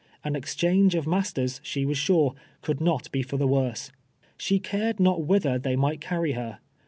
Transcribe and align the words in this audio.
An 0.23 0.35
exchange 0.35 0.95
of 0.95 1.05
masters, 1.05 1.59
she 1.63 1.85
was 1.85 1.95
sure, 1.95 2.33
could 2.63 2.81
not 2.81 3.11
be 3.11 3.21
for 3.21 3.37
the 3.37 3.45
worse. 3.45 3.91
She 4.35 4.57
cared 4.57 4.99
not 4.99 5.25
whither 5.25 5.59
they 5.59 5.75
might 5.75 6.01
carry 6.01 6.31
her. 6.31 6.57